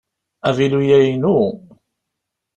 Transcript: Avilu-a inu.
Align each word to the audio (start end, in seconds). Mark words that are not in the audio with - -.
Avilu-a 0.47 0.99
inu. 1.11 1.37